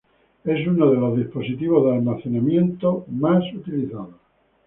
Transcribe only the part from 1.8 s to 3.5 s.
de almacenamiento más